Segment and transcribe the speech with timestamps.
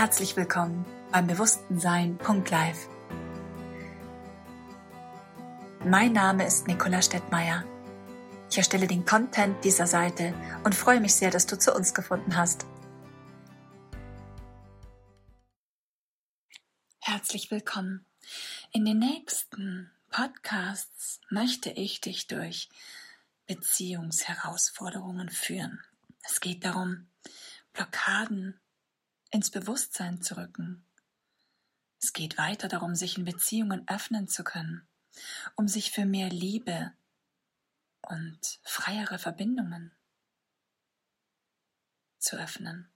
[0.00, 1.78] Herzlich willkommen beim Bewussten.
[1.78, 2.88] Live.
[5.84, 7.66] Mein Name ist Nicola Stettmeier.
[8.48, 10.32] Ich erstelle den Content dieser Seite
[10.64, 12.64] und freue mich sehr, dass du zu uns gefunden hast.
[17.00, 18.06] Herzlich willkommen.
[18.72, 22.70] In den nächsten Podcasts möchte ich dich durch
[23.46, 25.78] Beziehungsherausforderungen führen.
[26.22, 27.06] Es geht darum,
[27.74, 28.59] Blockaden
[29.30, 30.84] ins Bewusstsein zu rücken.
[32.02, 34.88] Es geht weiter darum, sich in Beziehungen öffnen zu können,
[35.56, 36.92] um sich für mehr Liebe
[38.02, 39.92] und freiere Verbindungen
[42.18, 42.88] zu öffnen.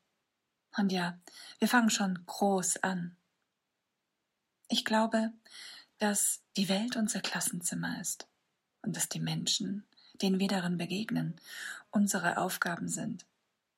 [0.76, 1.18] Und ja,
[1.58, 3.16] wir fangen schon groß an.
[4.68, 5.32] Ich glaube,
[5.98, 8.26] dass die Welt unser Klassenzimmer ist
[8.82, 11.40] und dass die Menschen, denen wir darin begegnen,
[11.90, 13.26] unsere Aufgaben sind.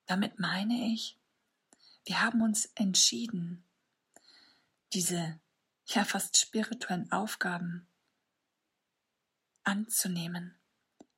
[0.06, 1.18] Damit meine ich,
[2.06, 3.64] wir haben uns entschieden,
[4.92, 5.40] diese
[5.86, 7.86] ja fast spirituellen Aufgaben
[9.64, 10.54] anzunehmen,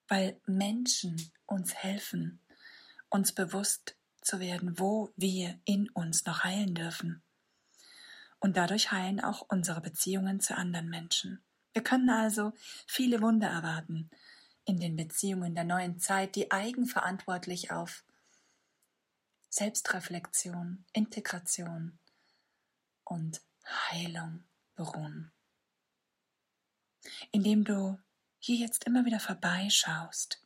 [0.09, 2.41] weil Menschen uns helfen,
[3.11, 7.23] uns bewusst zu werden, wo wir in uns noch heilen dürfen.
[8.41, 11.43] Und dadurch heilen auch unsere Beziehungen zu anderen Menschen.
[11.73, 12.53] Wir können also
[12.87, 14.11] viele Wunder erwarten
[14.65, 18.05] in den Beziehungen der neuen Zeit, die eigenverantwortlich auf
[19.51, 21.99] Selbstreflexion, Integration
[23.05, 25.33] und Heilung beruhen.
[27.33, 27.99] Indem du
[28.39, 30.43] hier jetzt immer wieder vorbeischaust,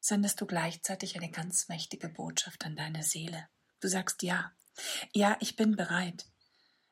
[0.00, 3.48] sendest du gleichzeitig eine ganz mächtige Botschaft an deine Seele.
[3.80, 4.52] Du sagst ja,
[5.12, 6.26] ja, ich bin bereit.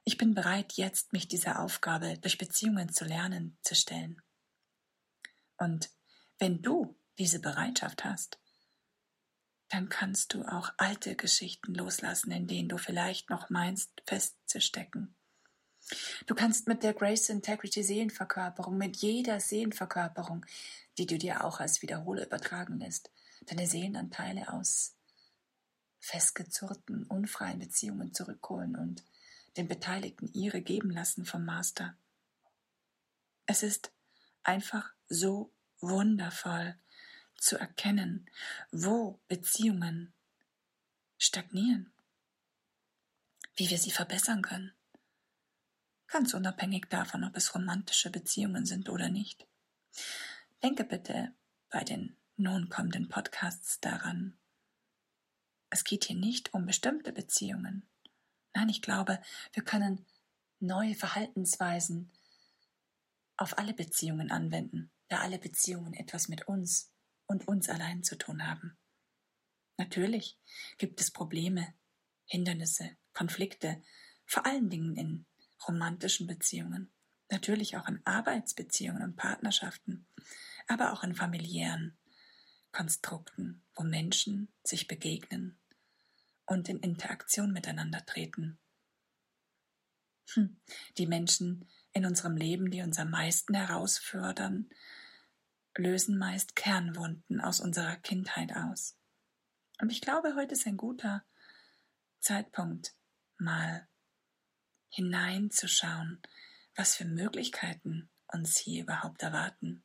[0.05, 4.23] Ich bin bereit, jetzt mich dieser Aufgabe durch Beziehungen zu lernen, zu stellen.
[5.56, 5.91] Und
[6.39, 8.39] wenn du diese Bereitschaft hast,
[9.69, 15.14] dann kannst du auch alte Geschichten loslassen, in denen du vielleicht noch meinst, festzustecken.
[16.27, 20.45] Du kannst mit der Grace Integrity Seelenverkörperung, mit jeder Seelenverkörperung,
[20.98, 23.11] die du dir auch als Wiederhole übertragen lässt,
[23.46, 24.96] deine Seelenanteile aus
[26.01, 29.05] festgezurrten, unfreien Beziehungen zurückholen und
[29.57, 31.96] den Beteiligten ihre geben lassen vom Master.
[33.46, 33.92] Es ist
[34.42, 36.77] einfach so wundervoll,
[37.36, 38.29] zu erkennen,
[38.70, 40.13] wo Beziehungen
[41.19, 41.92] stagnieren,
[43.57, 44.73] wie wir sie verbessern können,
[46.08, 49.47] ganz unabhängig davon, ob es romantische Beziehungen sind oder nicht.
[50.63, 51.35] Denke bitte
[51.70, 54.39] bei den nun kommenden Podcasts daran,
[55.70, 57.86] es geht hier nicht um bestimmte Beziehungen.
[58.55, 59.20] Nein, ich glaube,
[59.53, 60.07] wir können
[60.61, 62.13] neue Verhaltensweisen
[63.36, 66.92] auf alle Beziehungen anwenden, da alle Beziehungen etwas mit uns
[67.27, 68.77] und uns allein zu tun haben.
[69.79, 70.39] Natürlich
[70.79, 71.75] gibt es Probleme,
[72.25, 73.83] Hindernisse, Konflikte,
[74.25, 75.27] vor allen Dingen in
[75.67, 76.92] romantischen Beziehungen,
[77.31, 80.07] natürlich auch in Arbeitsbeziehungen und Partnerschaften,
[80.67, 81.97] aber auch in familiären
[82.73, 85.59] Konstrukten, wo Menschen sich begegnen
[86.47, 88.59] und in Interaktion miteinander treten.
[90.35, 90.61] Hm.
[90.98, 94.69] Die Menschen in unserem Leben, die uns am meisten herausfordern,
[95.77, 98.97] lösen meist Kernwunden aus unserer Kindheit aus.
[99.81, 101.25] Und ich glaube, heute ist ein guter
[102.20, 102.95] Zeitpunkt,
[103.39, 103.86] mal
[104.89, 106.23] hineinzuschauen,
[106.75, 109.85] was für Möglichkeiten uns hier überhaupt erwarten.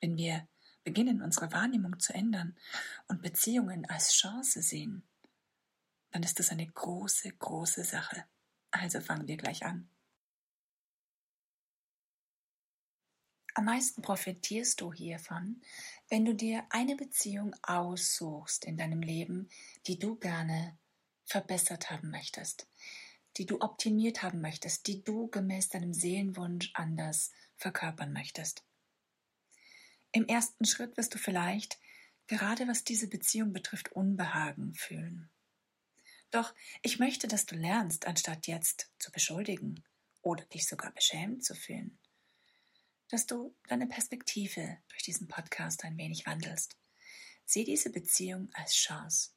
[0.00, 0.46] Wenn wir
[0.84, 2.56] beginnen, unsere Wahrnehmung zu ändern
[3.08, 5.08] und Beziehungen als Chance sehen,
[6.10, 8.24] dann ist das eine große, große Sache.
[8.70, 9.88] Also fangen wir gleich an.
[13.58, 15.62] Am meisten profitierst du hiervon,
[16.10, 19.48] wenn du dir eine Beziehung aussuchst in deinem Leben,
[19.86, 20.76] die du gerne
[21.24, 22.68] verbessert haben möchtest,
[23.38, 28.62] die du optimiert haben möchtest, die du gemäß deinem Seelenwunsch anders verkörpern möchtest.
[30.12, 31.78] Im ersten Schritt wirst du vielleicht,
[32.26, 35.30] gerade was diese Beziehung betrifft, Unbehagen fühlen.
[36.30, 39.82] Doch ich möchte, dass du lernst, anstatt jetzt zu beschuldigen
[40.20, 41.98] oder dich sogar beschämt zu fühlen,
[43.08, 46.76] dass du deine Perspektive durch diesen Podcast ein wenig wandelst.
[47.44, 49.30] Sieh diese Beziehung als Chance.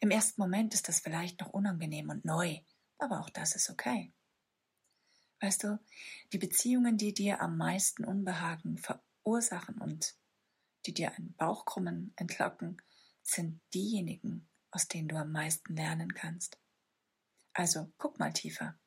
[0.00, 2.58] Im ersten Moment ist das vielleicht noch unangenehm und neu,
[2.98, 4.12] aber auch das ist okay.
[5.40, 5.78] Weißt du,
[6.32, 10.16] die Beziehungen, die dir am meisten Unbehagen verursachen und
[10.86, 12.80] die dir ein Bauchkrummen entlocken,
[13.22, 16.58] sind diejenigen, aus denen du am meisten lernen kannst.
[17.52, 18.78] Also guck mal tiefer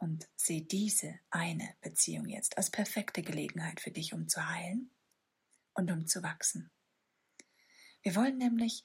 [0.00, 4.90] und sieh diese eine Beziehung jetzt als perfekte Gelegenheit für dich, um zu heilen
[5.74, 6.70] und um zu wachsen.
[8.02, 8.84] Wir wollen nämlich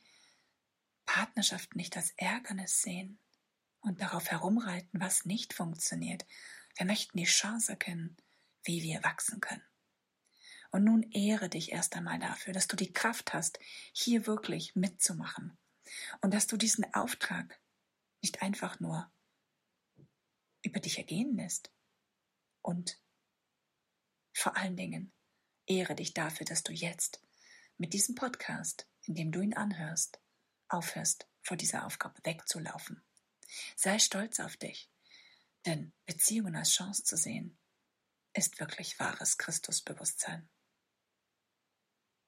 [1.06, 3.18] Partnerschaft nicht als Ärgernis sehen
[3.80, 6.26] und darauf herumreiten, was nicht funktioniert.
[6.76, 8.18] Wir möchten die Chance erkennen,
[8.64, 9.64] wie wir wachsen können.
[10.72, 13.58] Und nun ehre dich erst einmal dafür, dass du die Kraft hast,
[13.94, 15.58] hier wirklich mitzumachen
[16.20, 17.58] und dass du diesen Auftrag
[18.22, 19.10] nicht einfach nur
[20.66, 21.72] über dich ergehen lässt.
[22.62, 23.00] Und
[24.34, 25.14] vor allen Dingen
[25.66, 27.22] ehre dich dafür, dass du jetzt
[27.78, 30.20] mit diesem Podcast, in dem du ihn anhörst,
[30.68, 33.04] aufhörst, vor dieser Aufgabe wegzulaufen.
[33.76, 34.90] Sei stolz auf dich,
[35.66, 37.58] denn Beziehungen als Chance zu sehen,
[38.34, 40.50] ist wirklich wahres Christusbewusstsein.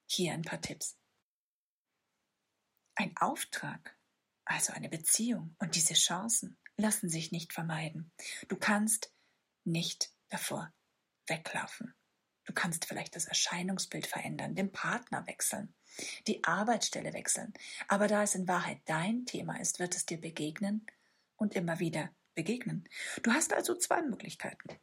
[0.05, 0.97] Hier ein paar Tipps.
[2.95, 3.97] Ein Auftrag,
[4.45, 8.11] also eine Beziehung und diese Chancen lassen sich nicht vermeiden.
[8.47, 9.11] Du kannst
[9.63, 10.71] nicht davor
[11.27, 11.93] weglaufen.
[12.45, 15.75] Du kannst vielleicht das Erscheinungsbild verändern, den Partner wechseln,
[16.27, 17.53] die Arbeitsstelle wechseln.
[17.89, 20.85] Aber da es in Wahrheit dein Thema ist, wird es dir begegnen
[21.35, 22.87] und immer wieder begegnen.
[23.21, 24.79] Du hast also zwei Möglichkeiten.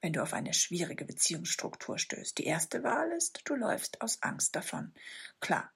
[0.00, 2.36] Wenn du auf eine schwierige Beziehungsstruktur stößt.
[2.36, 4.92] Die erste Wahl ist, du läufst aus Angst davon.
[5.38, 5.72] Klar,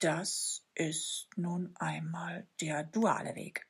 [0.00, 3.66] das ist nun einmal der duale Weg.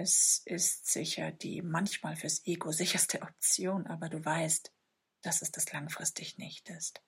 [0.00, 4.72] Es ist sicher die manchmal fürs Ego sicherste Option, aber du weißt,
[5.22, 7.02] dass es das langfristig nicht ist.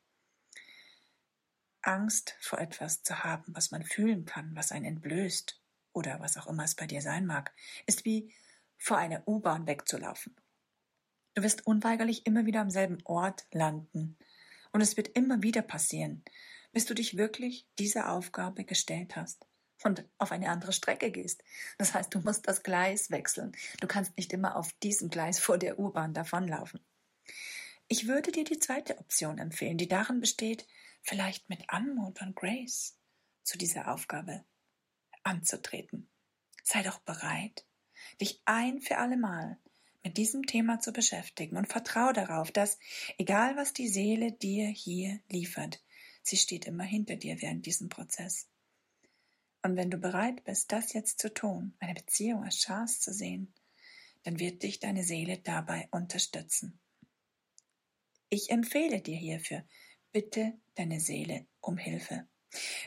[1.83, 6.49] Angst vor etwas zu haben, was man fühlen kann, was einen entblößt oder was auch
[6.49, 7.55] immer es bei dir sein mag,
[7.87, 8.35] ist wie
[8.77, 10.35] vor einer U-Bahn wegzulaufen.
[11.35, 14.19] Du wirst unweigerlich immer wieder am selben Ort landen
[14.73, 16.25] und es wird immer wieder passieren,
[16.73, 19.47] bis du dich wirklich dieser Aufgabe gestellt hast
[19.83, 21.43] und auf eine andere Strecke gehst.
[21.79, 23.53] Das heißt, du musst das Gleis wechseln.
[23.81, 26.81] Du kannst nicht immer auf diesem Gleis vor der U-Bahn davonlaufen.
[27.89, 30.67] Ich würde dir die zweite Option empfehlen, die darin besteht,
[31.03, 32.97] vielleicht mit Anmut und Grace
[33.43, 34.45] zu dieser Aufgabe
[35.23, 36.09] anzutreten.
[36.63, 37.67] Sei doch bereit,
[38.21, 39.59] dich ein für allemal
[40.03, 42.79] mit diesem Thema zu beschäftigen und vertraue darauf, dass,
[43.19, 45.83] egal was die Seele dir hier liefert,
[46.23, 48.49] sie steht immer hinter dir während diesem Prozess.
[49.63, 53.55] Und wenn du bereit bist, das jetzt zu tun, eine Beziehung als Chance zu sehen,
[54.23, 56.81] dann wird dich deine Seele dabei unterstützen.
[58.29, 59.65] Ich empfehle dir hierfür,
[60.13, 62.29] bitte deine Seele um Hilfe.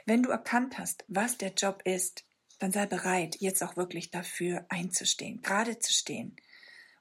[0.05, 2.25] Wenn du erkannt hast, was der Job ist,
[2.59, 6.35] dann sei bereit, jetzt auch wirklich dafür einzustehen, gerade zu stehen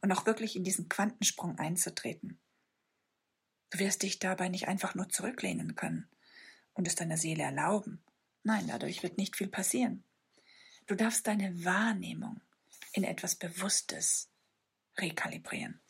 [0.01, 2.41] und auch wirklich in diesen Quantensprung einzutreten.
[3.71, 6.09] Du wirst dich dabei nicht einfach nur zurücklehnen können
[6.75, 8.03] und es deiner Seele erlauben,
[8.43, 10.05] Nein, dadurch wird nicht viel passieren.
[10.87, 12.41] Du darfst deine Wahrnehmung
[12.93, 14.31] in etwas Bewusstes
[14.99, 15.81] rekalibrieren.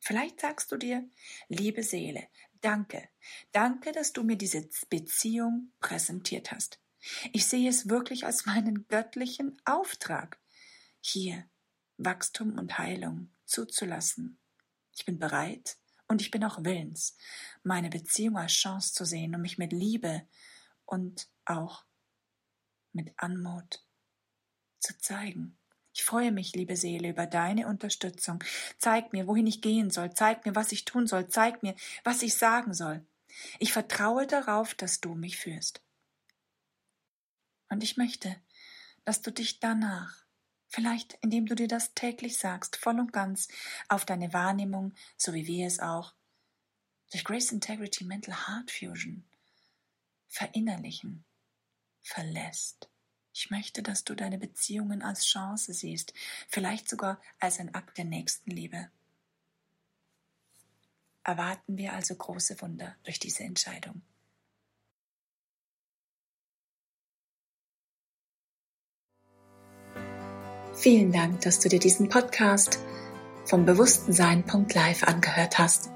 [0.00, 1.08] Vielleicht sagst du dir,
[1.48, 2.28] liebe Seele,
[2.60, 3.08] danke,
[3.52, 6.80] danke, dass du mir diese Beziehung präsentiert hast.
[7.32, 10.38] Ich sehe es wirklich als meinen göttlichen Auftrag,
[11.00, 11.48] hier
[11.98, 14.38] Wachstum und Heilung zuzulassen.
[14.94, 15.76] Ich bin bereit
[16.08, 17.16] und ich bin auch willens,
[17.62, 20.26] meine Beziehung als Chance zu sehen und mich mit Liebe
[20.86, 21.84] und auch
[22.92, 23.84] mit Anmut
[24.80, 25.58] zu zeigen.
[25.92, 28.42] Ich freue mich, liebe Seele, über deine Unterstützung.
[28.78, 30.12] Zeig mir, wohin ich gehen soll.
[30.12, 31.28] Zeig mir, was ich tun soll.
[31.28, 31.74] Zeig mir,
[32.04, 33.04] was ich sagen soll.
[33.58, 35.82] Ich vertraue darauf, dass du mich führst.
[37.68, 38.36] Und ich möchte,
[39.04, 40.24] dass du dich danach,
[40.68, 43.48] vielleicht indem du dir das täglich sagst, voll und ganz
[43.88, 46.14] auf deine Wahrnehmung, so wie wir es auch
[47.10, 49.24] durch Grace Integrity Mental Heart Fusion
[50.36, 51.24] verinnerlichen,
[52.02, 52.90] verlässt.
[53.32, 56.12] Ich möchte, dass du deine Beziehungen als Chance siehst,
[56.48, 58.90] vielleicht sogar als ein Akt der Nächstenliebe.
[61.24, 64.02] Erwarten wir also große Wunder durch diese Entscheidung.
[70.74, 72.78] Vielen Dank, dass du dir diesen Podcast
[73.46, 75.90] vom Bewusstensein.live angehört hast.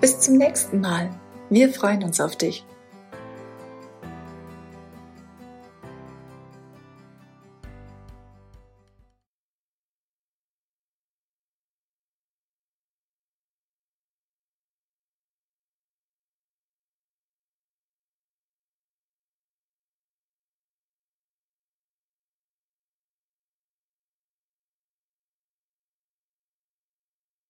[0.00, 1.10] Bis zum nächsten Mal.
[1.50, 2.64] Wir freuen uns auf dich.